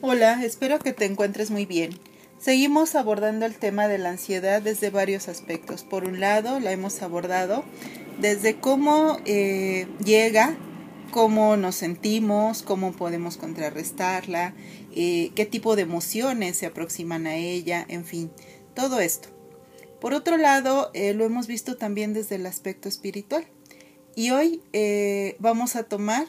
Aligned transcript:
Hola, 0.00 0.44
espero 0.44 0.78
que 0.78 0.92
te 0.92 1.06
encuentres 1.06 1.50
muy 1.50 1.66
bien. 1.66 1.90
Seguimos 2.38 2.94
abordando 2.94 3.46
el 3.46 3.56
tema 3.56 3.88
de 3.88 3.98
la 3.98 4.10
ansiedad 4.10 4.62
desde 4.62 4.90
varios 4.90 5.26
aspectos. 5.26 5.82
Por 5.82 6.04
un 6.04 6.20
lado, 6.20 6.60
la 6.60 6.70
hemos 6.70 7.02
abordado 7.02 7.64
desde 8.20 8.60
cómo 8.60 9.18
eh, 9.24 9.88
llega, 10.04 10.56
cómo 11.10 11.56
nos 11.56 11.74
sentimos, 11.74 12.62
cómo 12.62 12.92
podemos 12.92 13.36
contrarrestarla, 13.38 14.54
eh, 14.94 15.32
qué 15.34 15.46
tipo 15.46 15.74
de 15.74 15.82
emociones 15.82 16.56
se 16.58 16.66
aproximan 16.66 17.26
a 17.26 17.34
ella, 17.34 17.84
en 17.88 18.04
fin, 18.04 18.30
todo 18.74 19.00
esto. 19.00 19.30
Por 20.00 20.14
otro 20.14 20.36
lado, 20.36 20.92
eh, 20.94 21.12
lo 21.12 21.24
hemos 21.24 21.48
visto 21.48 21.76
también 21.76 22.14
desde 22.14 22.36
el 22.36 22.46
aspecto 22.46 22.88
espiritual. 22.88 23.48
Y 24.14 24.30
hoy 24.30 24.62
vamos 25.40 25.74
a 25.74 25.82
tomar 25.82 26.26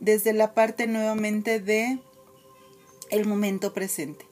desde 0.00 0.34
la 0.34 0.52
parte 0.52 0.86
nuevamente 0.86 1.60
de 1.60 1.98
el 3.10 3.26
momento 3.26 3.72
presente. 3.72 4.26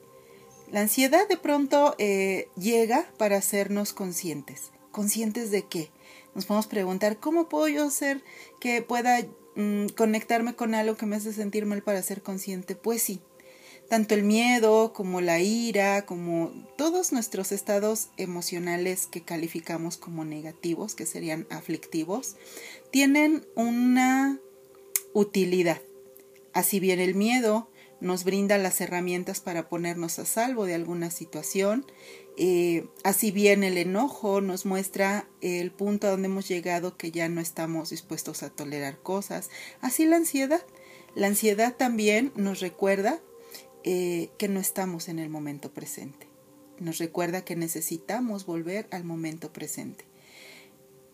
La 0.71 0.81
ansiedad 0.81 1.27
de 1.27 1.37
pronto 1.37 1.95
eh, 1.97 2.47
llega 2.55 3.11
para 3.17 3.37
hacernos 3.37 3.93
conscientes. 3.93 4.71
¿Conscientes 4.91 5.51
de 5.51 5.63
qué? 5.63 5.89
Nos 6.35 6.45
podemos 6.45 6.67
preguntar, 6.67 7.19
¿cómo 7.19 7.49
puedo 7.49 7.67
yo 7.67 7.89
ser 7.89 8.23
que 8.59 8.81
pueda 8.81 9.19
mm, 9.55 9.87
conectarme 9.97 10.55
con 10.55 10.75
algo 10.75 10.95
que 10.95 11.05
me 11.05 11.15
hace 11.15 11.33
sentir 11.33 11.65
mal 11.65 11.81
para 11.81 12.03
ser 12.03 12.21
consciente? 12.21 12.75
Pues 12.75 13.01
sí, 13.01 13.19
tanto 13.89 14.13
el 14.13 14.23
miedo 14.23 14.93
como 14.93 15.21
la 15.21 15.39
ira, 15.39 16.05
como 16.05 16.51
todos 16.77 17.11
nuestros 17.11 17.51
estados 17.51 18.09
emocionales 18.17 19.07
que 19.07 19.21
calificamos 19.21 19.97
como 19.97 20.23
negativos, 20.23 20.93
que 20.93 21.07
serían 21.07 21.47
aflictivos, 21.49 22.35
tienen 22.91 23.45
una 23.55 24.39
utilidad. 25.13 25.81
Así 26.53 26.79
bien 26.79 26.99
el 26.99 27.15
miedo 27.15 27.68
nos 28.01 28.23
brinda 28.23 28.57
las 28.57 28.79
herramientas 28.81 29.39
para 29.39 29.69
ponernos 29.69 30.19
a 30.19 30.25
salvo 30.25 30.65
de 30.65 30.75
alguna 30.75 31.11
situación. 31.11 31.85
Eh, 32.37 32.87
así 33.03 33.31
bien 33.31 33.63
el 33.63 33.77
enojo 33.77 34.41
nos 34.41 34.65
muestra 34.65 35.27
el 35.41 35.71
punto 35.71 36.07
a 36.07 36.11
donde 36.11 36.27
hemos 36.27 36.47
llegado 36.47 36.95
que 36.95 37.11
ya 37.11 37.27
no 37.27 37.41
estamos 37.41 37.89
dispuestos 37.89 38.43
a 38.43 38.49
tolerar 38.49 38.99
cosas. 38.99 39.49
Así 39.81 40.05
la 40.05 40.17
ansiedad. 40.17 40.65
La 41.15 41.27
ansiedad 41.27 41.75
también 41.75 42.31
nos 42.35 42.59
recuerda 42.59 43.19
eh, 43.83 44.29
que 44.37 44.47
no 44.47 44.59
estamos 44.59 45.09
en 45.09 45.19
el 45.19 45.29
momento 45.29 45.73
presente. 45.73 46.27
Nos 46.79 46.97
recuerda 46.97 47.43
que 47.43 47.55
necesitamos 47.55 48.45
volver 48.45 48.87
al 48.91 49.03
momento 49.03 49.51
presente. 49.51 50.08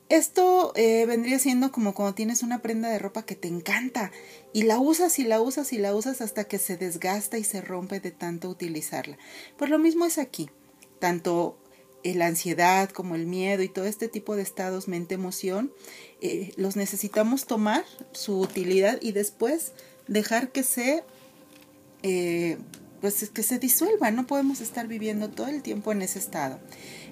Esto 0.08 0.72
eh, 0.75 1.06
vendría 1.08 1.39
siendo 1.39 1.72
como 1.72 1.95
cuando 1.95 2.14
tienes 2.14 2.44
una 2.44 2.61
prenda 2.61 2.89
de 2.89 3.00
ropa 3.00 3.25
que 3.25 3.36
te 3.36 3.48
encanta 3.48 4.12
y 4.53 4.64
la 4.64 4.78
usas 4.78 5.17
y 5.17 5.23
la 5.23 5.42
usas 5.42 5.73
y 5.73 5.80
la 5.80 5.95
usas 5.95 6.22
hasta 6.22 6.44
que 6.44 6.59
se 6.59 6.78
desgasta 6.78 7.39
y 7.39 7.44
se 7.44 7.62
rompe 7.62 8.00
de 8.00 8.12
tanto 8.12 8.47
utilizarla. 8.50 9.17
Pues 9.58 9.72
lo 9.72 9.80
mismo 9.80 10.06
es 10.06 10.20
aquí. 10.20 10.52
Tanto 11.00 11.58
eh, 12.03 12.14
la 12.14 12.28
ansiedad 12.28 12.92
como 12.92 13.16
el 13.16 13.25
miedo 13.25 13.64
y 13.64 13.70
todo 13.70 13.86
este 13.86 14.08
tipo 14.08 14.36
de 14.36 14.44
estados 14.44 14.88
mente-emoción, 14.88 15.73
eh, 16.22 16.52
los 16.56 16.75
necesitamos 16.75 17.45
tomar 17.47 17.84
su 18.12 18.40
utilidad 18.40 19.00
y 19.02 19.12
después 19.12 19.73
dejar 20.08 20.52
que 20.52 20.62
se 20.64 21.03
pues 23.02 23.30
que 23.30 23.44
se 23.44 23.59
disuelva, 23.59 24.12
no 24.12 24.28
podemos 24.28 24.62
estar 24.62 24.88
viviendo 24.88 25.30
todo 25.30 25.47
el 25.47 25.64
tiempo 25.64 25.92
en 25.92 26.02
ese 26.02 26.19
estado. 26.19 26.59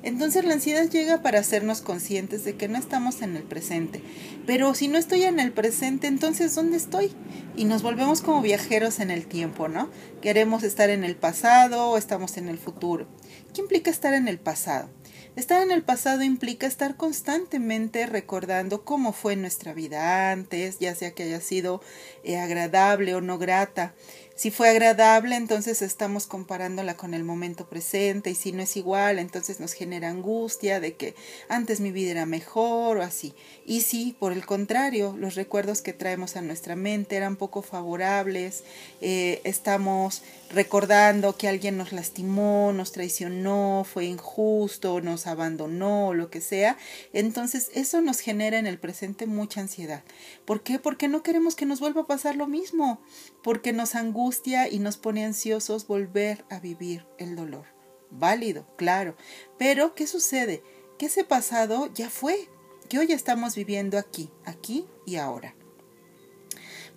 Entonces 0.03 0.43
la 0.43 0.53
ansiedad 0.53 0.89
llega 0.89 1.21
para 1.21 1.39
hacernos 1.39 1.81
conscientes 1.81 2.43
de 2.43 2.55
que 2.55 2.67
no 2.67 2.77
estamos 2.77 3.21
en 3.21 3.37
el 3.37 3.43
presente. 3.43 4.03
Pero 4.45 4.75
si 4.75 4.89
no 4.89 4.97
estoy 4.97 5.23
en 5.23 5.39
el 5.39 5.53
presente, 5.53 6.07
entonces 6.07 6.53
¿dónde 6.53 6.75
estoy? 6.75 7.13
Y 7.55 7.65
nos 7.65 7.81
volvemos 7.81 8.21
como 8.21 8.41
viajeros 8.41 8.99
en 8.99 9.11
el 9.11 9.25
tiempo, 9.25 9.69
¿no? 9.69 9.89
Queremos 10.21 10.63
estar 10.63 10.89
en 10.89 11.05
el 11.05 11.15
pasado 11.15 11.89
o 11.89 11.97
estamos 11.97 12.35
en 12.35 12.49
el 12.49 12.57
futuro. 12.57 13.07
¿Qué 13.53 13.61
implica 13.61 13.89
estar 13.89 14.13
en 14.13 14.27
el 14.27 14.39
pasado? 14.39 14.89
Estar 15.35 15.63
en 15.63 15.71
el 15.71 15.81
pasado 15.81 16.21
implica 16.21 16.67
estar 16.67 16.95
constantemente 16.95 18.05
recordando 18.05 18.83
cómo 18.83 19.13
fue 19.13 19.35
nuestra 19.35 19.73
vida 19.73 20.31
antes, 20.31 20.77
ya 20.77 20.93
sea 20.93 21.15
que 21.15 21.23
haya 21.23 21.41
sido 21.41 21.81
eh, 22.23 22.37
agradable 22.37 23.15
o 23.15 23.21
no 23.21 23.39
grata, 23.39 23.95
si 24.43 24.51
fue 24.51 24.67
agradable, 24.67 25.37
entonces 25.37 25.81
estamos 25.81 26.27
comparándola 26.27 26.97
con 26.97 27.13
el 27.13 27.23
momento 27.23 27.65
presente 27.65 28.29
y 28.29 28.35
si 28.35 28.51
no 28.51 28.61
es 28.61 28.75
igual, 28.75 29.17
entonces 29.17 29.61
nos 29.61 29.71
genera 29.71 30.09
angustia 30.09 30.81
de 30.81 30.95
que 30.95 31.15
antes 31.47 31.79
mi 31.79 31.93
vida 31.93 32.11
era 32.11 32.25
mejor 32.25 32.97
o 32.97 33.03
así. 33.03 33.33
Y 33.65 33.83
si, 33.83 34.11
por 34.19 34.33
el 34.33 34.45
contrario, 34.45 35.15
los 35.17 35.35
recuerdos 35.35 35.81
que 35.81 35.93
traemos 35.93 36.35
a 36.35 36.41
nuestra 36.41 36.75
mente 36.75 37.15
eran 37.15 37.37
poco 37.37 37.61
favorables, 37.61 38.65
eh, 38.99 39.39
estamos 39.45 40.23
recordando 40.49 41.37
que 41.37 41.47
alguien 41.47 41.77
nos 41.77 41.93
lastimó, 41.93 42.73
nos 42.73 42.91
traicionó, 42.91 43.85
fue 43.89 44.05
injusto, 44.05 44.99
nos 44.99 45.25
abandonó, 45.25 46.13
lo 46.13 46.29
que 46.29 46.41
sea, 46.41 46.77
entonces 47.13 47.71
eso 47.75 48.01
nos 48.01 48.19
genera 48.19 48.59
en 48.59 48.67
el 48.67 48.77
presente 48.77 49.25
mucha 49.25 49.61
ansiedad. 49.61 50.03
¿Por 50.43 50.63
qué? 50.63 50.79
Porque 50.79 51.07
no 51.07 51.23
queremos 51.23 51.55
que 51.55 51.65
nos 51.65 51.79
vuelva 51.79 52.01
a 52.01 52.07
pasar 52.07 52.35
lo 52.35 52.47
mismo, 52.47 52.99
porque 53.43 53.73
nos 53.73 53.95
angustia 53.95 54.69
y 54.69 54.79
nos 54.79 54.97
pone 54.97 55.25
ansiosos 55.25 55.85
volver 55.85 56.45
a 56.49 56.59
vivir 56.59 57.05
el 57.17 57.35
dolor. 57.35 57.65
Válido, 58.09 58.65
claro. 58.77 59.15
Pero, 59.59 59.93
¿qué 59.95 60.07
sucede? 60.07 60.63
Que 60.97 61.07
ese 61.07 61.23
pasado 61.23 61.89
ya 61.93 62.09
fue, 62.09 62.49
que 62.89 62.99
hoy 62.99 63.11
estamos 63.11 63.55
viviendo 63.55 63.97
aquí, 63.97 64.29
aquí 64.45 64.85
y 65.05 65.17
ahora. 65.17 65.55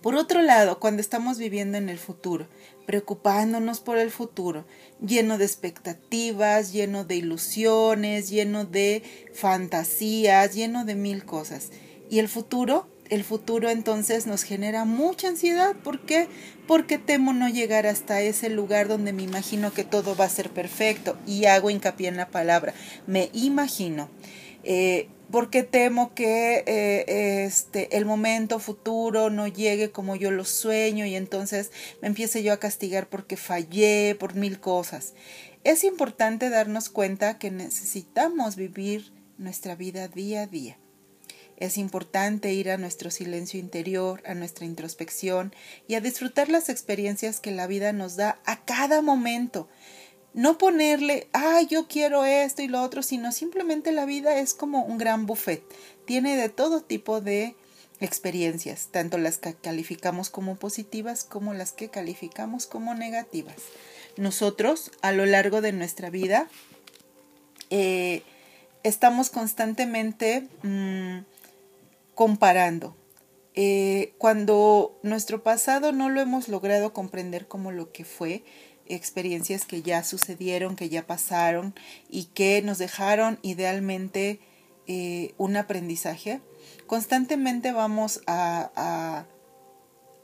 Por 0.01 0.15
otro 0.15 0.41
lado, 0.41 0.79
cuando 0.79 1.01
estamos 1.01 1.39
viviendo 1.39 1.77
en 1.77 1.89
el 1.89 1.97
futuro, 1.97 2.47
preocupándonos 2.85 3.79
por 3.79 3.97
el 3.97 4.11
futuro, 4.11 4.65
lleno 5.05 5.37
de 5.37 5.45
expectativas, 5.45 6.71
lleno 6.71 7.03
de 7.03 7.15
ilusiones, 7.15 8.29
lleno 8.29 8.63
de 8.63 9.03
fantasías, 9.33 10.53
lleno 10.53 10.85
de 10.85 10.95
mil 10.95 11.25
cosas. 11.25 11.71
Y 12.09 12.19
el 12.19 12.29
futuro, 12.29 12.87
el 13.09 13.23
futuro 13.23 13.69
entonces 13.69 14.27
nos 14.27 14.43
genera 14.43 14.85
mucha 14.85 15.27
ansiedad. 15.27 15.75
¿Por 15.75 16.01
qué? 16.01 16.27
Porque 16.67 16.97
temo 16.97 17.33
no 17.33 17.49
llegar 17.49 17.87
hasta 17.87 18.21
ese 18.21 18.49
lugar 18.49 18.87
donde 18.87 19.13
me 19.13 19.23
imagino 19.23 19.73
que 19.73 19.83
todo 19.83 20.15
va 20.15 20.25
a 20.25 20.29
ser 20.29 20.49
perfecto. 20.49 21.17
Y 21.25 21.45
hago 21.45 21.69
hincapié 21.69 22.07
en 22.07 22.17
la 22.17 22.29
palabra, 22.29 22.73
me 23.05 23.29
imagino. 23.33 24.09
Eh, 24.63 25.07
porque 25.31 25.63
temo 25.63 26.13
que 26.13 26.63
eh, 26.65 27.45
este, 27.45 27.97
el 27.97 28.05
momento 28.05 28.59
futuro 28.59 29.29
no 29.29 29.47
llegue 29.47 29.91
como 29.91 30.15
yo 30.15 30.31
lo 30.31 30.45
sueño 30.45 31.05
y 31.05 31.15
entonces 31.15 31.71
me 32.01 32.07
empiece 32.07 32.43
yo 32.43 32.53
a 32.53 32.59
castigar 32.59 33.07
porque 33.09 33.37
fallé 33.37 34.15
por 34.15 34.35
mil 34.35 34.59
cosas. 34.59 35.13
Es 35.63 35.83
importante 35.83 36.49
darnos 36.49 36.89
cuenta 36.89 37.37
que 37.39 37.51
necesitamos 37.51 38.55
vivir 38.55 39.11
nuestra 39.37 39.75
vida 39.75 40.07
día 40.07 40.43
a 40.43 40.47
día. 40.47 40.77
Es 41.57 41.77
importante 41.77 42.53
ir 42.53 42.69
a 42.69 42.77
nuestro 42.77 43.11
silencio 43.11 43.59
interior, 43.59 44.21
a 44.25 44.33
nuestra 44.35 44.65
introspección 44.65 45.53
y 45.87 45.95
a 45.95 46.01
disfrutar 46.01 46.49
las 46.49 46.69
experiencias 46.69 47.39
que 47.39 47.51
la 47.51 47.67
vida 47.67 47.93
nos 47.93 48.15
da 48.15 48.39
a 48.45 48.63
cada 48.63 49.01
momento 49.01 49.67
no 50.37 50.59
ponerle, 50.59 51.27
ay, 51.33 51.65
yo 51.65 51.87
quiero 51.87 52.23
esto 52.23 52.61
y 52.61 52.67
lo 52.67 52.83
otro, 52.83 53.01
sino 53.01 53.31
simplemente 53.31 53.91
la 53.91 54.05
vida 54.05 54.37
es 54.37 54.53
como 54.53 54.83
un 54.83 54.99
gran 54.99 55.25
buffet. 55.25 55.63
Tiene 56.05 56.37
de 56.37 56.47
todo 56.47 56.81
tipo 56.81 57.21
de 57.21 57.55
experiencias, 57.99 58.89
tanto 58.91 59.17
las 59.17 59.39
que 59.39 59.55
calificamos 59.55 60.29
como 60.29 60.55
positivas 60.55 61.23
como 61.23 61.55
las 61.55 61.71
que 61.71 61.89
calificamos 61.89 62.67
como 62.67 62.93
negativas. 62.93 63.55
Nosotros, 64.15 64.91
a 65.01 65.11
lo 65.11 65.25
largo 65.25 65.61
de 65.61 65.71
nuestra 65.71 66.11
vida, 66.11 66.47
eh, 67.71 68.21
estamos 68.83 69.31
constantemente 69.31 70.47
mm, 70.61 71.17
comparando. 72.17 72.97
Eh, 73.53 74.15
cuando 74.17 74.99
nuestro 75.03 75.43
pasado 75.43 75.91
no 75.91 76.09
lo 76.09 76.19
hemos 76.19 76.47
logrado 76.49 76.91
comprender 76.91 77.47
como 77.47 77.71
lo 77.71 77.91
que 77.91 78.05
fue, 78.05 78.43
experiencias 78.87 79.65
que 79.65 79.83
ya 79.83 80.03
sucedieron, 80.03 80.75
que 80.75 80.89
ya 80.89 81.05
pasaron 81.05 81.75
y 82.09 82.25
que 82.25 82.63
nos 82.63 82.79
dejaron 82.79 83.37
idealmente 83.43 84.39
eh, 84.87 85.35
un 85.37 85.57
aprendizaje, 85.57 86.41
constantemente 86.87 87.71
vamos 87.71 88.21
a, 88.25 88.71
a, 88.75 89.27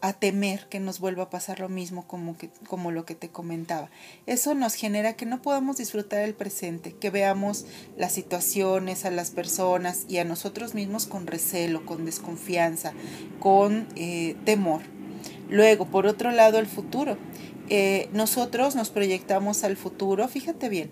a, 0.03 0.13
temer 0.13 0.67
que 0.69 0.79
nos 0.79 0.99
vuelva 0.99 1.23
a 1.23 1.29
pasar 1.29 1.59
lo 1.59 1.69
mismo 1.69 2.05
como, 2.07 2.37
que, 2.37 2.49
como 2.67 2.91
lo 2.91 3.05
que 3.05 3.15
te 3.15 3.29
comentaba. 3.29 3.89
Eso 4.25 4.53
nos 4.53 4.75
genera 4.75 5.13
que 5.13 5.25
no 5.25 5.41
podamos 5.41 5.77
disfrutar 5.77 6.19
el 6.19 6.33
presente, 6.33 6.93
que 6.93 7.09
veamos 7.09 7.65
las 7.97 8.11
situaciones, 8.11 9.05
a 9.05 9.11
las 9.11 9.31
personas 9.31 10.05
y 10.07 10.17
a 10.17 10.25
nosotros 10.25 10.75
mismos 10.75 11.05
con 11.05 11.27
recelo, 11.27 11.85
con 11.85 12.05
desconfianza, 12.05 12.93
con 13.39 13.87
eh, 13.95 14.35
temor. 14.45 14.81
Luego, 15.49 15.85
por 15.85 16.05
otro 16.05 16.31
lado, 16.31 16.59
el 16.59 16.67
futuro. 16.67 17.17
Eh, 17.69 18.09
nosotros 18.13 18.75
nos 18.75 18.89
proyectamos 18.89 19.63
al 19.63 19.77
futuro, 19.77 20.27
fíjate 20.27 20.67
bien, 20.67 20.91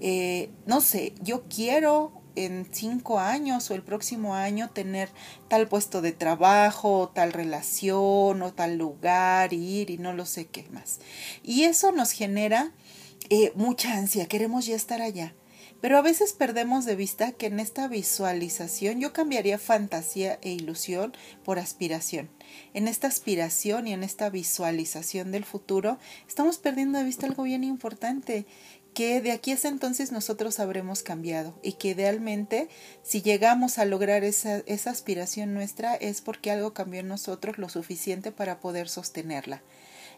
eh, 0.00 0.50
no 0.66 0.80
sé, 0.80 1.12
yo 1.22 1.44
quiero 1.48 2.23
en 2.36 2.68
cinco 2.72 3.18
años 3.18 3.70
o 3.70 3.74
el 3.74 3.82
próximo 3.82 4.34
año 4.34 4.70
tener 4.70 5.10
tal 5.48 5.68
puesto 5.68 6.02
de 6.02 6.12
trabajo, 6.12 7.00
o 7.00 7.08
tal 7.08 7.32
relación, 7.32 8.42
o 8.42 8.52
tal 8.52 8.76
lugar, 8.76 9.52
ir 9.52 9.90
y 9.90 9.98
no 9.98 10.12
lo 10.12 10.26
sé 10.26 10.46
qué 10.46 10.66
más. 10.70 11.00
Y 11.42 11.64
eso 11.64 11.92
nos 11.92 12.12
genera 12.12 12.72
eh, 13.30 13.52
mucha 13.54 13.94
ansia, 13.94 14.26
queremos 14.26 14.66
ya 14.66 14.76
estar 14.76 15.00
allá. 15.00 15.34
Pero 15.84 15.98
a 15.98 16.02
veces 16.02 16.32
perdemos 16.32 16.86
de 16.86 16.96
vista 16.96 17.32
que 17.32 17.44
en 17.44 17.60
esta 17.60 17.88
visualización 17.88 19.00
yo 19.00 19.12
cambiaría 19.12 19.58
fantasía 19.58 20.38
e 20.40 20.50
ilusión 20.50 21.12
por 21.44 21.58
aspiración. 21.58 22.30
En 22.72 22.88
esta 22.88 23.06
aspiración 23.06 23.86
y 23.86 23.92
en 23.92 24.02
esta 24.02 24.30
visualización 24.30 25.30
del 25.30 25.44
futuro 25.44 25.98
estamos 26.26 26.56
perdiendo 26.56 26.98
de 26.98 27.04
vista 27.04 27.26
algo 27.26 27.42
bien 27.42 27.64
importante, 27.64 28.46
que 28.94 29.20
de 29.20 29.32
aquí 29.32 29.50
a 29.50 29.54
ese 29.54 29.68
entonces 29.68 30.12
nosotros 30.12 30.60
habremos 30.60 31.02
cambiado 31.02 31.58
y 31.62 31.72
que 31.74 31.88
idealmente 31.88 32.68
si 33.02 33.22
llegamos 33.22 33.78
a 33.78 33.84
lograr 33.84 34.24
esa, 34.24 34.58
esa 34.66 34.90
aspiración 34.90 35.52
nuestra 35.52 35.94
es 35.96 36.20
porque 36.20 36.50
algo 36.50 36.72
cambió 36.72 37.00
en 37.00 37.08
nosotros 37.08 37.58
lo 37.58 37.68
suficiente 37.68 38.32
para 38.32 38.60
poder 38.60 38.88
sostenerla. 38.88 39.62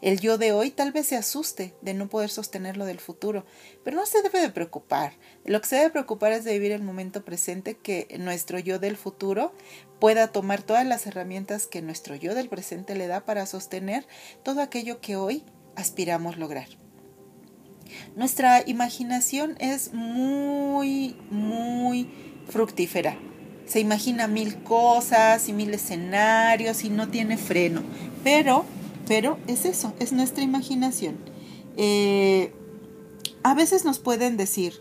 El 0.02 0.20
yo 0.20 0.36
de 0.36 0.52
hoy 0.52 0.70
tal 0.70 0.92
vez 0.92 1.06
se 1.06 1.16
asuste 1.16 1.74
de 1.80 1.94
no 1.94 2.08
poder 2.08 2.28
sostener 2.28 2.76
lo 2.76 2.84
del 2.84 3.00
futuro, 3.00 3.46
pero 3.82 3.96
no 3.96 4.04
se 4.04 4.20
debe 4.20 4.40
de 4.40 4.50
preocupar. 4.50 5.14
Lo 5.44 5.60
que 5.60 5.68
se 5.68 5.76
debe 5.76 5.90
preocupar 5.90 6.32
es 6.32 6.44
de 6.44 6.52
vivir 6.52 6.72
el 6.72 6.82
momento 6.82 7.24
presente 7.24 7.78
que 7.78 8.14
nuestro 8.18 8.58
yo 8.58 8.78
del 8.78 8.96
futuro 8.96 9.54
pueda 9.98 10.28
tomar 10.28 10.62
todas 10.62 10.86
las 10.86 11.06
herramientas 11.06 11.66
que 11.66 11.80
nuestro 11.80 12.14
yo 12.14 12.34
del 12.34 12.50
presente 12.50 12.94
le 12.94 13.06
da 13.06 13.24
para 13.24 13.46
sostener 13.46 14.06
todo 14.42 14.60
aquello 14.60 15.00
que 15.00 15.16
hoy 15.16 15.44
aspiramos 15.76 16.36
lograr. 16.36 16.68
Nuestra 18.14 18.62
imaginación 18.66 19.56
es 19.58 19.92
muy, 19.92 21.16
muy 21.30 22.08
fructífera. 22.48 23.16
Se 23.66 23.80
imagina 23.80 24.28
mil 24.28 24.62
cosas 24.62 25.48
y 25.48 25.52
mil 25.52 25.74
escenarios 25.74 26.84
y 26.84 26.90
no 26.90 27.08
tiene 27.08 27.36
freno. 27.36 27.82
Pero 28.22 28.64
pero 29.06 29.38
es 29.46 29.64
eso, 29.64 29.94
es 29.98 30.12
nuestra 30.12 30.42
imaginación. 30.42 31.16
Eh, 31.76 32.52
a 33.42 33.54
veces 33.54 33.84
nos 33.84 33.98
pueden 33.98 34.36
decir, 34.36 34.74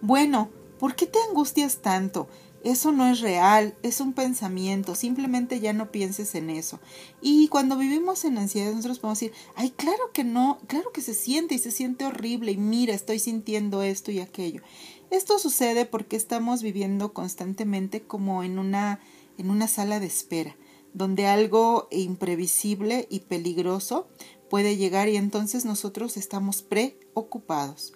bueno, 0.00 0.50
¿por 0.78 0.94
qué 0.96 1.06
te 1.06 1.18
angustias 1.28 1.78
tanto? 1.78 2.28
Eso 2.62 2.92
no 2.92 3.06
es 3.06 3.20
real, 3.20 3.74
es 3.82 4.00
un 4.00 4.14
pensamiento, 4.14 4.94
simplemente 4.94 5.60
ya 5.60 5.74
no 5.74 5.90
pienses 5.90 6.34
en 6.34 6.48
eso. 6.48 6.80
Y 7.20 7.48
cuando 7.48 7.76
vivimos 7.76 8.24
en 8.24 8.38
ansiedad, 8.38 8.72
nosotros 8.72 8.98
podemos 8.98 9.20
decir, 9.20 9.36
ay, 9.54 9.70
claro 9.70 10.12
que 10.14 10.24
no, 10.24 10.58
claro 10.66 10.90
que 10.90 11.02
se 11.02 11.12
siente 11.12 11.54
y 11.54 11.58
se 11.58 11.70
siente 11.70 12.06
horrible 12.06 12.52
y 12.52 12.56
mira, 12.56 12.94
estoy 12.94 13.18
sintiendo 13.18 13.82
esto 13.82 14.10
y 14.12 14.20
aquello. 14.20 14.62
Esto 15.10 15.38
sucede 15.38 15.84
porque 15.84 16.16
estamos 16.16 16.62
viviendo 16.62 17.12
constantemente 17.12 18.02
como 18.02 18.42
en 18.42 18.58
una, 18.58 19.00
en 19.36 19.50
una 19.50 19.68
sala 19.68 20.00
de 20.00 20.06
espera 20.06 20.56
donde 20.94 21.26
algo 21.26 21.88
imprevisible 21.90 23.06
y 23.10 23.20
peligroso 23.20 24.08
puede 24.48 24.76
llegar 24.76 25.08
y 25.08 25.16
entonces 25.16 25.64
nosotros 25.64 26.16
estamos 26.16 26.62
preocupados. 26.62 27.92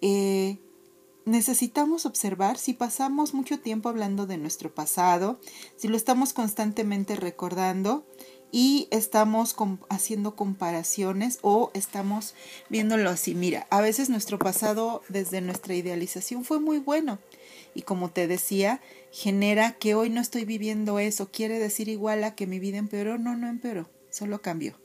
Eh, 0.00 0.58
necesitamos 1.26 2.06
observar 2.06 2.56
si 2.56 2.72
pasamos 2.72 3.34
mucho 3.34 3.58
tiempo 3.58 3.88
hablando 3.90 4.26
de 4.26 4.38
nuestro 4.38 4.74
pasado, 4.74 5.38
si 5.76 5.88
lo 5.88 5.96
estamos 5.96 6.32
constantemente 6.32 7.16
recordando 7.16 8.06
y 8.52 8.86
estamos 8.92 9.56
haciendo 9.90 10.36
comparaciones 10.36 11.40
o 11.42 11.72
estamos 11.74 12.34
viéndolo 12.70 13.10
así. 13.10 13.34
Mira, 13.34 13.66
a 13.70 13.80
veces 13.80 14.08
nuestro 14.08 14.38
pasado 14.38 15.02
desde 15.08 15.40
nuestra 15.40 15.74
idealización 15.74 16.44
fue 16.44 16.60
muy 16.60 16.78
bueno 16.78 17.18
y 17.74 17.82
como 17.82 18.10
te 18.10 18.28
decía, 18.28 18.80
genera 19.10 19.72
que 19.72 19.96
hoy 19.96 20.10
no 20.10 20.20
estoy 20.20 20.44
viviendo 20.44 21.00
eso. 21.00 21.30
Quiere 21.30 21.58
decir 21.58 21.88
igual 21.88 22.22
a 22.22 22.36
que 22.36 22.46
mi 22.46 22.60
vida 22.60 22.78
empeoró. 22.78 23.18
No, 23.18 23.36
no 23.36 23.48
empeoró, 23.48 23.90
solo 24.10 24.40
cambió. 24.40 24.78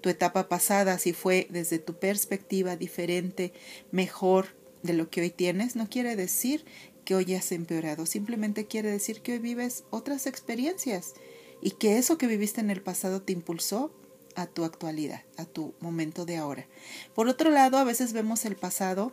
Tu 0.00 0.08
etapa 0.10 0.48
pasada, 0.48 0.98
si 0.98 1.12
fue 1.12 1.46
desde 1.50 1.78
tu 1.78 1.98
perspectiva 1.98 2.76
diferente, 2.76 3.52
mejor 3.90 4.57
de 4.82 4.92
lo 4.92 5.10
que 5.10 5.20
hoy 5.20 5.30
tienes, 5.30 5.76
no 5.76 5.88
quiere 5.88 6.16
decir 6.16 6.64
que 7.04 7.14
hoy 7.14 7.34
has 7.34 7.52
empeorado. 7.52 8.06
Simplemente 8.06 8.66
quiere 8.66 8.90
decir 8.90 9.22
que 9.22 9.32
hoy 9.32 9.38
vives 9.38 9.84
otras 9.90 10.26
experiencias 10.26 11.14
y 11.62 11.72
que 11.72 11.98
eso 11.98 12.18
que 12.18 12.26
viviste 12.26 12.60
en 12.60 12.70
el 12.70 12.82
pasado 12.82 13.22
te 13.22 13.32
impulsó 13.32 13.92
a 14.36 14.46
tu 14.46 14.64
actualidad, 14.64 15.22
a 15.36 15.44
tu 15.44 15.74
momento 15.80 16.24
de 16.24 16.36
ahora. 16.36 16.66
Por 17.14 17.28
otro 17.28 17.50
lado, 17.50 17.78
a 17.78 17.84
veces 17.84 18.12
vemos 18.12 18.44
el 18.44 18.56
pasado 18.56 19.12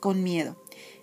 con 0.00 0.22
miedo 0.22 0.56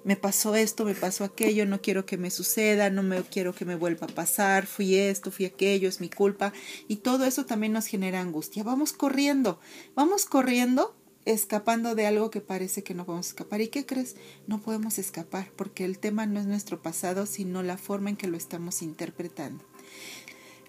me 0.04 0.16
pasó 0.16 0.56
esto, 0.56 0.86
me 0.86 0.96
pasó 0.96 1.24
aquello, 1.24 1.66
no 1.66 1.82
quiero 1.82 2.06
que 2.06 2.18
me 2.18 2.32
suceda, 2.32 2.90
no 2.90 3.04
me 3.04 3.22
quiero 3.24 3.54
que 3.54 3.66
me 3.66 3.76
vuelva 3.76 4.08
a 4.08 4.16
pasar, 4.16 4.66
fui 4.66 4.96
esto, 4.96 5.32
fui 5.32 5.46
aquello, 5.46 5.90
es 5.90 6.00
mi 6.00 6.10
culpa 6.10 6.54
y 6.88 6.98
todo 6.98 7.26
eso 7.26 7.46
también 7.46 7.74
nos 7.74 7.86
genera 7.86 8.22
angustia. 8.22 8.64
Vamos 8.64 8.94
corriendo, 8.94 9.60
vamos 9.96 10.26
corriendo 10.26 10.96
escapando 11.26 11.96
de 11.96 12.08
algo 12.08 12.30
que 12.30 12.42
parece 12.42 12.84
que 12.84 12.94
no 12.94 13.06
podemos 13.06 13.28
escapar. 13.28 13.62
¿Y 13.62 13.68
qué 13.68 13.86
crees? 13.86 14.16
No 14.48 14.62
podemos 14.62 14.98
escapar 15.00 15.52
porque 15.56 15.86
el 15.86 16.00
tema 16.00 16.26
no 16.26 16.40
es 16.40 16.46
nuestro 16.46 16.82
pasado, 16.82 17.26
sino 17.26 17.64
la 17.64 17.78
forma 17.78 18.10
en 18.10 18.18
que 18.18 18.28
lo 18.28 18.38
estamos 18.38 18.82
interpretando. 18.82 19.64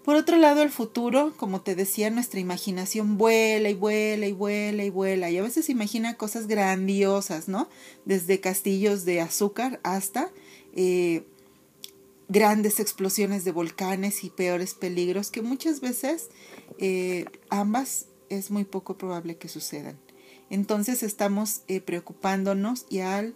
Por 0.05 0.17
otro 0.17 0.38
lado, 0.38 0.62
el 0.62 0.70
futuro, 0.70 1.35
como 1.37 1.61
te 1.61 1.75
decía, 1.75 2.11
nuestra 2.11 2.41
imaginación 2.41 3.19
vuela 3.19 3.69
y 3.69 3.75
vuela 3.75 4.26
y 4.26 4.32
vuela 4.32 4.82
y 4.85 4.91
vuela 4.91 5.31
y 5.31 5.37
a 5.37 5.43
veces 5.43 5.69
imagina 5.69 6.17
cosas 6.17 6.47
grandiosas, 6.47 7.49
¿no? 7.49 7.69
Desde 8.06 8.41
castillos 8.41 9.05
de 9.05 9.20
azúcar 9.20 9.79
hasta 9.82 10.31
eh, 10.75 11.26
grandes 12.29 12.81
explosiones 12.81 13.44
de 13.44 13.53
volcanes 13.53 14.25
y 14.25 14.31
peores 14.31 14.75
peligros 14.75 15.31
que 15.31 15.43
muchas 15.43 15.81
veces 15.81 16.31
eh, 16.79 17.26
ambas 17.50 18.06
es 18.31 18.50
muy 18.50 18.64
poco 18.64 18.96
probable 18.96 19.37
que 19.37 19.49
sucedan. 19.49 19.99
Entonces 20.50 21.02
estamos 21.02 21.62
eh, 21.69 21.81
preocupándonos 21.81 22.87
y 22.91 23.00
al 23.00 23.35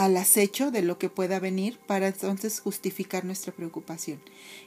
al 0.00 0.16
acecho 0.16 0.70
de 0.70 0.80
lo 0.80 0.96
que 0.96 1.10
pueda 1.10 1.38
venir 1.40 1.78
para 1.86 2.08
entonces 2.08 2.60
justificar 2.60 3.26
nuestra 3.26 3.52
preocupación. 3.52 4.18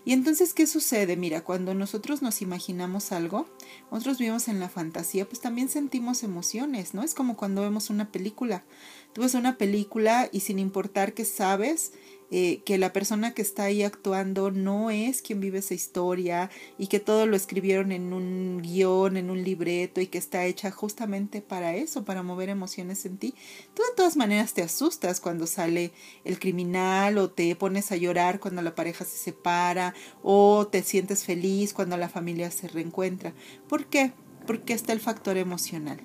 Y 0.06 0.14
entonces, 0.14 0.54
¿qué 0.54 0.68
sucede? 0.68 1.18
Mira, 1.18 1.44
cuando 1.44 1.74
nosotros 1.74 2.22
nos 2.22 2.44
imaginamos 2.44 3.12
algo, 3.12 3.48
nosotros 3.90 4.20
vivimos 4.20 4.48
en 4.48 4.60
la 4.60 4.70
fantasía, 4.70 5.28
pues 5.28 5.42
también 5.42 5.70
sentimos 5.70 6.22
emociones, 6.22 6.94
¿no? 6.94 7.02
Es 7.02 7.16
como 7.16 7.36
cuando 7.36 7.64
vemos 7.64 7.90
una 7.90 8.12
película. 8.12 8.64
Tú 9.12 9.22
ves 9.22 9.34
una 9.34 9.58
película 9.58 10.30
y 10.32 10.42
sin 10.42 10.60
importar 10.60 11.16
que 11.16 11.26
sabes 11.26 11.94
eh, 12.36 12.64
que 12.66 12.80
la 12.80 12.94
persona 12.94 13.36
que 13.36 13.44
está 13.44 13.66
ahí 13.66 13.84
actuando 13.84 14.50
no 14.50 14.90
es 14.90 15.22
quien 15.22 15.40
vive 15.40 15.60
esa 15.60 15.76
historia 15.76 16.50
y 16.80 16.88
que 16.88 17.00
todo 17.00 17.28
lo 17.28 17.36
escribieron 17.36 17.92
en 17.92 18.12
un 18.12 18.60
guion, 18.64 19.18
en 19.18 19.30
un 19.30 19.44
libreto 19.44 20.02
y 20.02 20.08
que 20.08 20.18
está 20.18 20.44
hecha 20.46 20.72
justamente 20.72 21.44
para 21.44 21.76
eso, 21.76 22.06
para 22.06 22.24
mover 22.24 22.50
emociones 22.50 23.06
en 23.06 23.20
ti. 23.20 23.36
Tú 23.76 23.84
de 23.84 23.96
todas 23.96 24.18
maneras 24.18 24.56
te 24.56 24.64
asustas 24.64 25.20
cuando 25.20 25.46
sale 25.46 25.92
el 26.26 26.40
criminal 26.40 27.20
o 27.20 27.30
te 27.30 27.56
pones 27.56 27.92
a 27.92 27.98
llorar 27.98 28.40
cuando 28.40 28.64
la 28.64 28.74
pareja 28.74 29.06
se 29.06 29.16
separa 29.16 29.94
o 30.24 30.66
te 30.66 30.82
sientes 30.82 31.26
feliz 31.26 31.72
cuando 31.72 31.98
la 31.98 32.10
familia 32.10 32.50
se 32.50 32.68
reencuentra. 32.68 33.36
¿Por 33.70 33.86
qué? 33.86 34.12
Porque 34.48 34.74
está 34.74 34.92
el 34.92 35.02
factor 35.02 35.38
emocional 35.38 36.02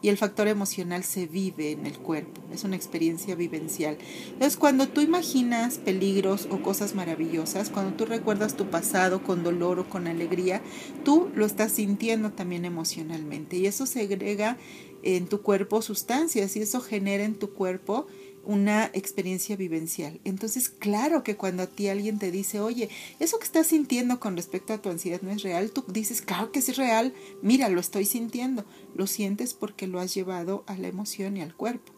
y 0.00 0.08
el 0.08 0.16
factor 0.16 0.46
emocional 0.46 1.02
se 1.02 1.26
vive 1.26 1.72
en 1.72 1.86
el 1.86 1.98
cuerpo, 1.98 2.40
es 2.52 2.64
una 2.64 2.76
experiencia 2.76 3.34
vivencial. 3.34 3.98
Entonces, 4.26 4.56
cuando 4.56 4.88
tú 4.88 5.00
imaginas 5.00 5.78
peligros 5.78 6.46
o 6.50 6.62
cosas 6.62 6.94
maravillosas, 6.94 7.70
cuando 7.70 7.96
tú 7.96 8.06
recuerdas 8.06 8.56
tu 8.56 8.70
pasado 8.70 9.22
con 9.22 9.42
dolor 9.42 9.80
o 9.80 9.88
con 9.88 10.06
alegría, 10.06 10.62
tú 11.04 11.30
lo 11.34 11.46
estás 11.46 11.72
sintiendo 11.72 12.30
también 12.30 12.64
emocionalmente 12.64 13.56
y 13.56 13.66
eso 13.66 13.86
segrega 13.86 14.56
en 15.02 15.26
tu 15.26 15.42
cuerpo 15.42 15.82
sustancias 15.82 16.56
y 16.56 16.60
eso 16.60 16.80
genera 16.80 17.24
en 17.24 17.34
tu 17.34 17.50
cuerpo 17.50 18.06
una 18.48 18.90
experiencia 18.94 19.56
vivencial. 19.56 20.20
Entonces, 20.24 20.70
claro 20.70 21.22
que 21.22 21.36
cuando 21.36 21.64
a 21.64 21.66
ti 21.66 21.88
alguien 21.88 22.18
te 22.18 22.30
dice, 22.30 22.60
oye, 22.60 22.88
eso 23.20 23.38
que 23.38 23.44
estás 23.44 23.66
sintiendo 23.66 24.20
con 24.20 24.36
respecto 24.36 24.72
a 24.72 24.78
tu 24.80 24.88
ansiedad 24.88 25.20
no 25.20 25.30
es 25.30 25.42
real, 25.42 25.70
tú 25.70 25.84
dices, 25.86 26.22
claro 26.22 26.50
que 26.50 26.60
es 26.60 26.76
real, 26.78 27.12
mira, 27.42 27.68
lo 27.68 27.78
estoy 27.78 28.06
sintiendo. 28.06 28.64
Lo 28.94 29.06
sientes 29.06 29.52
porque 29.52 29.86
lo 29.86 30.00
has 30.00 30.14
llevado 30.14 30.64
a 30.66 30.78
la 30.78 30.88
emoción 30.88 31.36
y 31.36 31.42
al 31.42 31.54
cuerpo. 31.54 31.97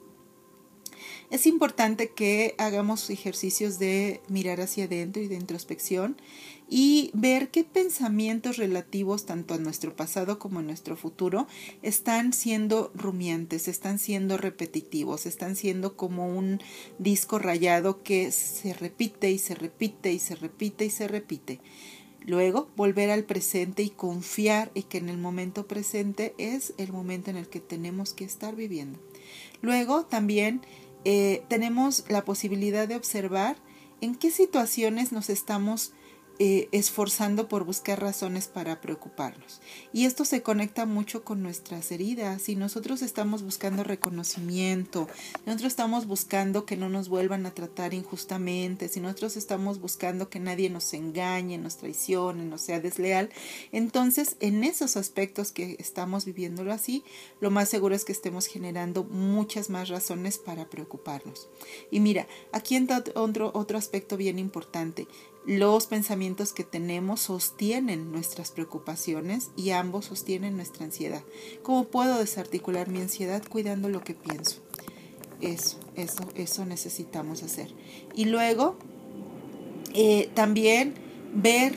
Es 1.30 1.46
importante 1.46 2.10
que 2.10 2.54
hagamos 2.58 3.10
ejercicios 3.10 3.78
de 3.78 4.20
mirar 4.28 4.60
hacia 4.60 4.84
adentro 4.84 5.22
y 5.22 5.28
de 5.28 5.36
introspección 5.36 6.16
y 6.68 7.10
ver 7.14 7.50
qué 7.50 7.64
pensamientos 7.64 8.56
relativos 8.56 9.26
tanto 9.26 9.54
a 9.54 9.58
nuestro 9.58 9.96
pasado 9.96 10.38
como 10.38 10.60
a 10.60 10.62
nuestro 10.62 10.96
futuro 10.96 11.48
están 11.82 12.32
siendo 12.32 12.92
rumiantes, 12.94 13.66
están 13.68 13.98
siendo 13.98 14.36
repetitivos, 14.36 15.26
están 15.26 15.56
siendo 15.56 15.96
como 15.96 16.28
un 16.28 16.60
disco 16.98 17.38
rayado 17.38 18.02
que 18.02 18.30
se 18.30 18.72
repite 18.72 19.30
y 19.30 19.38
se 19.38 19.54
repite 19.54 20.12
y 20.12 20.18
se 20.18 20.36
repite 20.36 20.84
y 20.84 20.90
se 20.90 21.08
repite. 21.08 21.60
Luego, 22.26 22.68
volver 22.76 23.10
al 23.10 23.24
presente 23.24 23.82
y 23.82 23.90
confiar 23.90 24.70
en 24.74 24.82
que 24.82 24.98
en 24.98 25.08
el 25.08 25.18
momento 25.18 25.66
presente 25.66 26.34
es 26.38 26.74
el 26.76 26.92
momento 26.92 27.30
en 27.30 27.36
el 27.36 27.48
que 27.48 27.60
tenemos 27.60 28.12
que 28.12 28.24
estar 28.24 28.54
viviendo. 28.54 28.98
Luego, 29.62 30.04
también 30.04 30.60
eh, 31.04 31.42
tenemos 31.48 32.04
la 32.08 32.24
posibilidad 32.24 32.86
de 32.86 32.96
observar 32.96 33.56
en 34.00 34.14
qué 34.14 34.30
situaciones 34.30 35.12
nos 35.12 35.30
estamos 35.30 35.92
eh, 36.42 36.70
esforzando 36.72 37.48
por 37.48 37.64
buscar 37.64 38.00
razones 38.00 38.48
para 38.48 38.80
preocuparnos. 38.80 39.60
Y 39.92 40.06
esto 40.06 40.24
se 40.24 40.40
conecta 40.40 40.86
mucho 40.86 41.22
con 41.22 41.42
nuestras 41.42 41.92
heridas. 41.92 42.40
Si 42.40 42.56
nosotros 42.56 43.02
estamos 43.02 43.42
buscando 43.42 43.84
reconocimiento, 43.84 45.06
nosotros 45.44 45.70
estamos 45.70 46.06
buscando 46.06 46.64
que 46.64 46.78
no 46.78 46.88
nos 46.88 47.10
vuelvan 47.10 47.44
a 47.44 47.52
tratar 47.52 47.92
injustamente, 47.92 48.88
si 48.88 49.00
nosotros 49.00 49.36
estamos 49.36 49.82
buscando 49.82 50.30
que 50.30 50.40
nadie 50.40 50.70
nos 50.70 50.94
engañe, 50.94 51.58
nos 51.58 51.76
traicione, 51.76 52.42
nos 52.46 52.62
sea 52.62 52.80
desleal, 52.80 53.28
entonces 53.70 54.36
en 54.40 54.64
esos 54.64 54.96
aspectos 54.96 55.52
que 55.52 55.76
estamos 55.78 56.24
viviéndolo 56.24 56.72
así, 56.72 57.04
lo 57.40 57.50
más 57.50 57.68
seguro 57.68 57.94
es 57.94 58.06
que 58.06 58.12
estemos 58.12 58.46
generando 58.46 59.04
muchas 59.04 59.68
más 59.68 59.90
razones 59.90 60.38
para 60.38 60.70
preocuparnos. 60.70 61.50
Y 61.90 62.00
mira, 62.00 62.26
aquí 62.52 62.76
entra 62.76 63.04
otro, 63.14 63.50
otro 63.52 63.76
aspecto 63.76 64.16
bien 64.16 64.38
importante. 64.38 65.06
Los 65.46 65.86
pensamientos 65.86 66.52
que 66.52 66.64
tenemos 66.64 67.20
sostienen 67.20 68.12
nuestras 68.12 68.50
preocupaciones 68.50 69.50
y 69.56 69.70
ambos 69.70 70.06
sostienen 70.06 70.56
nuestra 70.56 70.84
ansiedad. 70.84 71.22
¿Cómo 71.62 71.84
puedo 71.84 72.18
desarticular 72.18 72.88
mi 72.88 73.00
ansiedad 73.00 73.42
cuidando 73.48 73.88
lo 73.88 74.04
que 74.04 74.14
pienso? 74.14 74.60
Eso, 75.40 75.78
eso, 75.96 76.28
eso 76.34 76.66
necesitamos 76.66 77.42
hacer. 77.42 77.72
Y 78.14 78.26
luego, 78.26 78.76
eh, 79.94 80.30
también 80.34 80.94
ver 81.34 81.74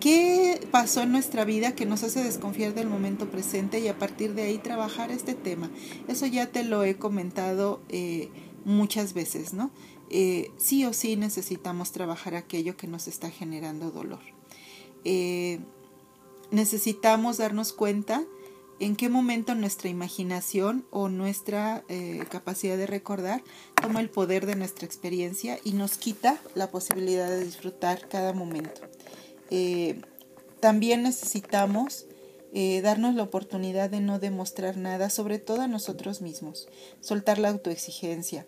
qué 0.00 0.60
pasó 0.70 1.02
en 1.02 1.12
nuestra 1.12 1.44
vida 1.44 1.74
que 1.74 1.86
nos 1.86 2.02
hace 2.02 2.22
desconfiar 2.22 2.74
del 2.74 2.88
momento 2.88 3.30
presente 3.30 3.80
y 3.80 3.88
a 3.88 3.98
partir 3.98 4.34
de 4.34 4.42
ahí 4.42 4.58
trabajar 4.58 5.10
este 5.10 5.34
tema. 5.34 5.70
Eso 6.08 6.26
ya 6.26 6.46
te 6.46 6.64
lo 6.64 6.84
he 6.84 6.96
comentado 6.96 7.80
eh, 7.88 8.28
muchas 8.68 9.14
veces, 9.14 9.54
¿no? 9.54 9.70
Eh, 10.10 10.52
sí 10.58 10.84
o 10.84 10.92
sí 10.92 11.16
necesitamos 11.16 11.90
trabajar 11.92 12.34
aquello 12.34 12.76
que 12.76 12.86
nos 12.86 13.08
está 13.08 13.30
generando 13.30 13.90
dolor. 13.90 14.20
Eh, 15.04 15.58
necesitamos 16.50 17.38
darnos 17.38 17.72
cuenta 17.72 18.22
en 18.78 18.94
qué 18.94 19.08
momento 19.08 19.54
nuestra 19.54 19.88
imaginación 19.88 20.86
o 20.90 21.08
nuestra 21.08 21.82
eh, 21.88 22.24
capacidad 22.30 22.76
de 22.76 22.86
recordar 22.86 23.42
toma 23.74 24.00
el 24.00 24.08
poder 24.08 24.46
de 24.46 24.54
nuestra 24.54 24.86
experiencia 24.86 25.58
y 25.64 25.72
nos 25.72 25.98
quita 25.98 26.40
la 26.54 26.70
posibilidad 26.70 27.28
de 27.28 27.44
disfrutar 27.44 28.08
cada 28.08 28.32
momento. 28.32 28.82
también 30.60 31.02
necesitamos 31.02 32.06
darnos 32.82 33.14
la 33.14 33.22
oportunidad 33.22 33.90
de 33.90 34.00
no 34.00 34.18
demostrar 34.18 34.76
nada, 34.76 35.10
sobre 35.10 35.38
todo 35.38 35.62
a 35.62 35.68
nosotros 35.68 36.20
mismos, 36.22 36.68
soltar 37.00 37.38
la 37.38 37.48
autoexigencia. 37.50 38.46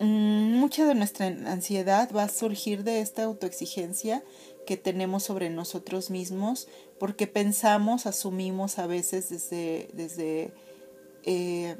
Mm, 0.00 0.54
mucha 0.54 0.86
de 0.86 0.94
nuestra 0.94 1.26
ansiedad 1.26 2.10
va 2.16 2.22
a 2.22 2.28
surgir 2.30 2.84
de 2.84 3.02
esta 3.02 3.24
autoexigencia 3.24 4.24
que 4.66 4.78
tenemos 4.78 5.24
sobre 5.24 5.50
nosotros 5.50 6.08
mismos 6.08 6.68
porque 6.98 7.26
pensamos, 7.26 8.06
asumimos 8.06 8.78
a 8.78 8.86
veces 8.86 9.28
desde, 9.28 9.90
desde 9.92 10.52
eh, 11.24 11.76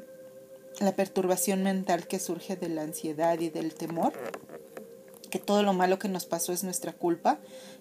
la 0.79 0.95
perturbación 0.95 1.63
mental 1.63 2.07
que 2.07 2.19
surge 2.19 2.55
de 2.55 2.69
la 2.69 2.83
ansiedad 2.83 3.39
y 3.39 3.49
del 3.49 3.73
temor, 3.73 4.13
que 5.31 5.39
todo 5.39 5.63
lo 5.63 5.73
malo 5.73 5.97
que 5.97 6.07
nos 6.07 6.25
pasó 6.25 6.53
es 6.53 6.63
nuestra 6.63 6.93
culpa 6.93 7.39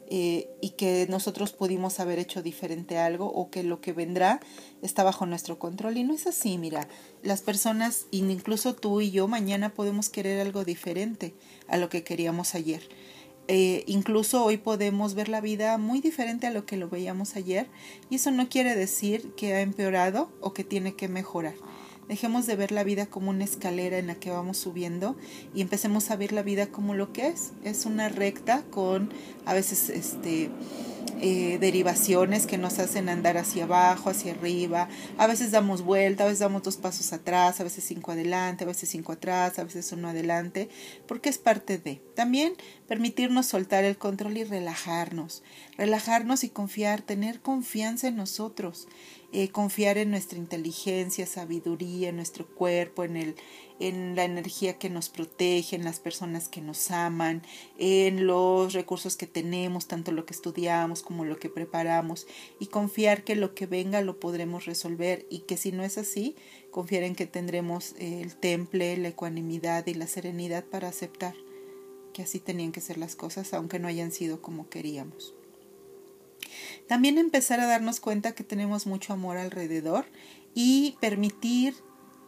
eh, 0.09 0.49
y 0.63 0.71
que 0.71 1.07
nosotros 1.11 1.53
pudimos 1.53 2.01
haber 2.01 2.19
hecho 2.19 2.43
diferente 2.43 2.97
algo 2.97 3.27
o 3.27 3.51
que 3.51 3.63
lo 3.63 3.83
que 3.83 3.93
vendrá 3.93 4.41
está 4.81 5.05
bajo 5.05 5.27
nuestro 5.27 5.59
control. 5.59 5.99
Y 5.99 6.05
no 6.05 6.15
es 6.15 6.27
así, 6.27 6.57
mira, 6.57 6.89
las 7.23 7.43
personas, 7.43 8.07
incluso 8.11 8.75
tú 8.75 9.03
y 9.03 9.11
yo, 9.11 9.29
mañana 9.29 9.75
podemos 9.75 10.09
querer 10.09 10.41
algo 10.41 10.65
diferente 10.65 11.35
a 11.69 11.77
lo 11.77 11.91
que 11.91 12.03
queríamos 12.03 12.55
ayer. 12.55 12.83
Eh, 13.53 13.83
incluso 13.87 14.45
hoy 14.45 14.59
podemos 14.59 15.15
ver 15.15 15.29
la 15.29 15.41
vida 15.41 15.77
muy 15.77 16.01
diferente 16.01 16.47
a 16.47 16.53
lo 16.53 16.67
que 16.67 16.77
lo 16.77 16.89
veíamos 16.89 17.35
ayer 17.35 17.67
y 18.09 18.15
eso 18.15 18.31
no 18.31 18.49
quiere 18.49 18.77
decir 18.77 19.33
que 19.35 19.55
ha 19.55 19.61
empeorado 19.61 20.31
o 20.41 20.53
que 20.53 20.63
tiene 20.63 20.95
que 20.95 21.09
mejorar. 21.09 21.55
Dejemos 22.09 22.47
de 22.47 22.57
ver 22.57 22.73
la 22.73 22.83
vida 22.83 23.07
como 23.07 23.31
una 23.31 23.45
escalera 23.45 23.99
en 23.99 24.09
la 24.09 24.17
que 24.17 24.31
vamos 24.31 24.59
subiendo 24.59 25.17
y 25.55 25.61
empecemos 25.61 26.11
a 26.11 26.17
ver 26.17 26.33
la 26.33 26.43
vida 26.43 26.67
como 26.67 26.95
lo 26.95 27.13
que 27.13 27.29
es. 27.29 27.53
Es 27.65 27.87
una 27.87 28.09
recta 28.09 28.63
con 28.71 29.13
a 29.47 29.55
veces 29.55 29.89
este 29.91 30.51
eh, 31.23 31.59
derivaciones 31.61 32.47
que 32.47 32.57
nos 32.57 32.79
hacen 32.79 33.11
andar 33.11 33.37
hacia 33.37 33.65
abajo, 33.65 34.09
hacia 34.09 34.33
arriba. 34.33 34.89
A 35.19 35.27
veces 35.27 35.51
damos 35.51 35.83
vuelta, 35.83 36.25
a 36.25 36.27
veces 36.27 36.39
damos 36.39 36.63
dos 36.63 36.79
pasos 36.79 37.13
atrás, 37.13 37.61
a 37.61 37.65
veces 37.65 37.85
cinco 37.85 38.13
adelante, 38.13 38.65
a 38.65 38.67
veces 38.67 38.89
cinco 38.89 39.13
atrás, 39.13 39.59
a 39.59 39.65
veces 39.65 39.93
uno 39.93 40.09
adelante, 40.09 40.71
porque 41.07 41.29
es 41.29 41.37
parte 41.37 41.77
de. 41.77 42.01
También 42.15 42.55
permitirnos 42.89 43.47
soltar 43.47 43.85
el 43.85 43.99
control 43.99 44.39
y 44.39 44.45
relajarnos. 44.45 45.43
Relajarnos 45.77 46.43
y 46.43 46.49
confiar, 46.49 47.03
tener 47.03 47.41
confianza 47.41 48.09
en 48.09 48.17
nosotros 48.17 48.89
eh, 49.33 49.51
confiar 49.51 49.97
en 49.97 50.11
nuestra 50.11 50.39
inteligencia, 50.39 51.25
sabiduría, 51.25 52.09
en 52.09 52.17
nuestro 52.17 52.47
cuerpo, 52.47 53.05
en, 53.05 53.17
el, 53.17 53.37
en 53.79 54.17
la 54.17 54.25
energía 54.25 54.77
que 54.77 54.91
nos 54.91 55.09
protege, 55.09 55.77
en 55.77 55.85
las 55.85 56.01
personas 56.01 56.49
que 56.49 56.61
nos 56.61 56.91
aman, 56.91 57.43
en 57.79 58.27
los 58.27 58.73
recursos 58.73 59.17
que 59.17 59.29
tenemos, 59.29 59.87
tanto 59.87 60.11
lo 60.11 60.27
que 60.27 60.35
estudiamos 60.35 61.03
como 61.03 61.25
lo 61.25 61.39
que 61.39 61.49
preparamos, 61.49 62.27
y 62.59 62.67
confiar 62.67 63.23
que 63.23 63.37
lo 63.37 63.55
que 63.55 63.67
venga 63.67 64.01
lo 64.03 64.19
podremos 64.19 64.65
resolver 64.65 65.27
y 65.31 65.41
que 65.41 65.57
si 65.57 65.71
no 65.71 65.85
es 65.85 65.97
así, 65.97 66.35
confiar 66.73 67.05
en 67.05 67.15
que 67.15 67.27
tendremos 67.27 67.95
el 67.99 68.35
temple, 68.35 68.97
la 68.97 69.09
ecuanimidad 69.09 69.87
y 69.87 69.95
la 69.95 70.09
serenidad 70.09 70.65
para 70.65 70.89
aceptar 70.89 71.35
que 72.13 72.23
así 72.23 72.41
tenían 72.41 72.73
que 72.73 72.81
ser 72.81 72.99
las 72.99 73.15
cosas, 73.15 73.55
aunque 73.55 73.79
no 73.79 73.87
hayan 73.87 74.11
sido 74.11 74.43
como 74.43 74.69
queríamos. 74.69 75.35
También 76.89 77.19
empezar 77.19 77.61
a 77.61 77.67
darnos 77.67 78.01
cuenta 78.01 78.33
que 78.33 78.45
tenemos 78.45 78.87
mucho 78.87 79.13
amor 79.13 79.37
alrededor 79.37 80.07
y 80.55 80.97
permitir 81.01 81.75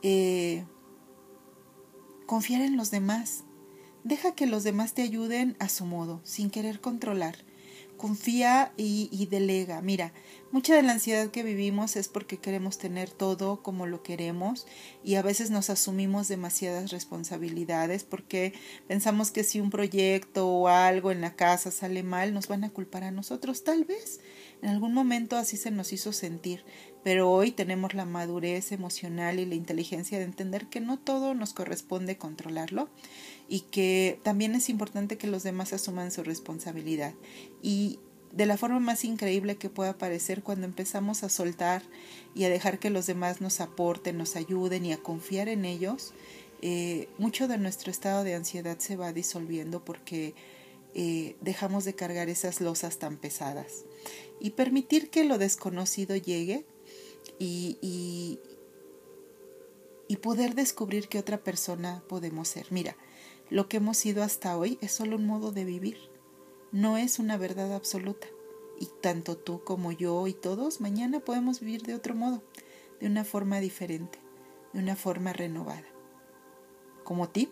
eh, 0.02 0.64
confiar 2.26 2.62
en 2.62 2.76
los 2.76 2.90
demás. 2.90 3.44
Deja 4.04 4.34
que 4.34 4.46
los 4.46 4.64
demás 4.64 4.94
te 4.94 5.02
ayuden 5.02 5.56
a 5.58 5.68
su 5.68 5.84
modo, 5.84 6.20
sin 6.24 6.50
querer 6.50 6.80
controlar 6.80 7.36
confía 8.02 8.72
y, 8.76 9.28
delega. 9.30 9.80
Mira, 9.80 10.12
mucha 10.50 10.74
de 10.74 10.82
la 10.82 10.90
ansiedad 10.90 11.30
que 11.30 11.44
vivimos 11.44 11.94
es 11.94 12.08
porque 12.08 12.36
queremos 12.36 12.76
tener 12.76 13.08
todo 13.08 13.62
como 13.62 13.86
lo 13.86 14.02
queremos 14.02 14.66
y 15.04 15.14
a 15.14 15.22
veces 15.22 15.52
nos 15.52 15.70
asumimos 15.70 16.26
demasiadas 16.26 16.90
responsabilidades 16.90 18.02
porque 18.02 18.54
pensamos 18.88 19.30
que 19.30 19.44
si 19.44 19.60
un 19.60 19.70
proyecto 19.70 20.48
o 20.48 20.66
algo 20.66 21.12
en 21.12 21.20
la 21.20 21.36
casa 21.36 21.70
sale 21.70 22.02
mal 22.02 22.34
nos 22.34 22.48
van 22.48 22.64
a 22.64 22.70
culpar 22.70 23.04
a 23.04 23.12
nosotros. 23.12 23.62
Tal 23.62 23.84
vez 23.84 24.18
en 24.62 24.70
algún 24.70 24.94
momento 24.94 25.36
así 25.36 25.56
se 25.56 25.70
nos 25.70 25.92
hizo 25.92 26.12
sentir, 26.12 26.64
pero 27.04 27.30
hoy 27.30 27.52
tenemos 27.52 27.94
la 27.94 28.04
madurez 28.04 28.72
emocional 28.72 29.38
y 29.38 29.46
la 29.46 29.54
inteligencia 29.54 30.18
de 30.18 30.24
entender 30.24 30.66
que 30.66 30.80
no 30.80 30.98
todo 30.98 31.34
nos 31.34 31.54
corresponde 31.54 32.18
controlarlo 32.18 32.88
y 33.48 33.60
que 33.60 34.18
también 34.22 34.54
es 34.54 34.68
importante 34.68 35.18
que 35.18 35.26
los 35.26 35.42
demás 35.42 35.72
asuman 35.72 36.10
su 36.10 36.22
responsabilidad. 36.22 37.14
Y 37.62 37.98
de 38.32 38.46
la 38.46 38.56
forma 38.56 38.80
más 38.80 39.04
increíble 39.04 39.56
que 39.56 39.68
pueda 39.68 39.98
parecer 39.98 40.42
cuando 40.42 40.66
empezamos 40.66 41.22
a 41.22 41.28
soltar 41.28 41.82
y 42.34 42.44
a 42.44 42.48
dejar 42.48 42.78
que 42.78 42.90
los 42.90 43.06
demás 43.06 43.40
nos 43.40 43.60
aporten, 43.60 44.16
nos 44.16 44.36
ayuden 44.36 44.86
y 44.86 44.92
a 44.92 44.98
confiar 44.98 45.48
en 45.48 45.64
ellos, 45.64 46.14
eh, 46.62 47.08
mucho 47.18 47.48
de 47.48 47.58
nuestro 47.58 47.90
estado 47.90 48.24
de 48.24 48.34
ansiedad 48.34 48.78
se 48.78 48.96
va 48.96 49.12
disolviendo 49.12 49.84
porque 49.84 50.34
eh, 50.94 51.36
dejamos 51.40 51.84
de 51.84 51.94
cargar 51.94 52.28
esas 52.28 52.60
losas 52.60 52.98
tan 52.98 53.16
pesadas. 53.16 53.84
Y 54.40 54.50
permitir 54.50 55.10
que 55.10 55.24
lo 55.24 55.38
desconocido 55.38 56.16
llegue 56.16 56.64
y, 57.38 57.78
y, 57.82 58.40
y 60.08 60.16
poder 60.16 60.54
descubrir 60.54 61.08
que 61.08 61.18
otra 61.18 61.38
persona 61.38 62.02
podemos 62.08 62.48
ser. 62.48 62.66
Mira, 62.70 62.96
lo 63.52 63.68
que 63.68 63.76
hemos 63.76 63.98
sido 63.98 64.22
hasta 64.22 64.56
hoy 64.56 64.78
es 64.80 64.92
solo 64.92 65.16
un 65.16 65.26
modo 65.26 65.52
de 65.52 65.66
vivir, 65.66 65.98
no 66.72 66.96
es 66.96 67.18
una 67.18 67.36
verdad 67.36 67.74
absoluta. 67.74 68.26
Y 68.80 68.88
tanto 69.02 69.36
tú 69.36 69.62
como 69.62 69.92
yo 69.92 70.26
y 70.26 70.32
todos 70.32 70.80
mañana 70.80 71.20
podemos 71.20 71.60
vivir 71.60 71.82
de 71.82 71.94
otro 71.94 72.14
modo, 72.14 72.42
de 72.98 73.06
una 73.06 73.24
forma 73.24 73.60
diferente, 73.60 74.18
de 74.72 74.78
una 74.78 74.96
forma 74.96 75.34
renovada. 75.34 75.84
Como 77.04 77.28
tip, 77.28 77.50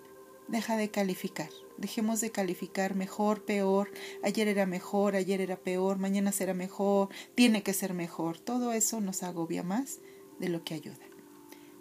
deja 0.49 0.78
de 0.78 0.90
calificar. 0.90 1.50
Dejemos 1.76 2.23
de 2.23 2.30
calificar 2.30 2.95
mejor, 2.95 3.45
peor, 3.45 3.90
ayer 4.23 4.49
era 4.49 4.64
mejor, 4.64 5.16
ayer 5.16 5.42
era 5.42 5.59
peor, 5.59 5.99
mañana 5.99 6.33
será 6.33 6.54
mejor, 6.54 7.11
tiene 7.35 7.62
que 7.62 7.75
ser 7.75 7.92
mejor. 7.92 8.38
Todo 8.38 8.73
eso 8.73 9.02
nos 9.02 9.23
agobia 9.23 9.62
más 9.62 10.00
de 10.38 10.49
lo 10.49 10.64
que 10.64 10.73
ayuda. 10.73 11.07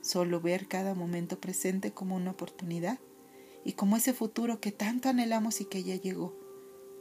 Solo 0.01 0.41
ver 0.41 0.67
cada 0.67 0.93
momento 0.93 1.39
presente 1.39 1.93
como 1.93 2.17
una 2.17 2.31
oportunidad 2.31 2.99
y 3.63 3.73
como 3.73 3.97
ese 3.97 4.13
futuro 4.13 4.59
que 4.59 4.71
tanto 4.71 5.09
anhelamos 5.09 5.61
y 5.61 5.65
que 5.65 5.83
ya 5.83 5.95
llegó. 5.95 6.33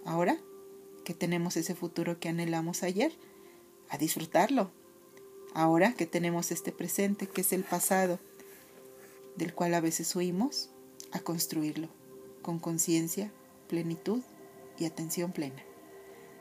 Ahora 0.05 0.39
que 1.05 1.15
tenemos 1.15 1.57
ese 1.57 1.75
futuro 1.75 2.21
que 2.21 2.29
anhelamos 2.29 2.83
ayer, 2.83 3.13
a 3.89 3.97
disfrutarlo. 3.97 4.71
Ahora 5.55 5.95
que 5.95 6.07
tenemos 6.07 6.51
este 6.51 6.73
presente 6.73 7.27
que 7.27 7.41
es 7.41 7.53
el 7.53 7.65
pasado, 7.65 8.19
del 9.37 9.55
cual 9.55 9.75
a 9.75 9.81
veces 9.81 10.15
huimos, 10.15 10.71
a 11.13 11.21
construirlo 11.21 11.89
con 12.43 12.59
conciencia, 12.59 13.31
plenitud 13.69 14.21
y 14.79 14.85
atención 14.85 15.33
plena. 15.33 15.63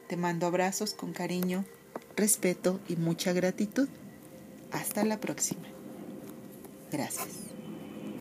Te 0.07 0.17
mando 0.17 0.45
abrazos 0.45 0.93
con 0.93 1.13
cariño, 1.13 1.65
respeto 2.15 2.79
y 2.88 2.95
mucha 2.95 3.33
gratitud. 3.33 3.88
Hasta 4.71 5.03
la 5.03 5.19
próxima. 5.19 5.67
Gracias. 6.91 7.47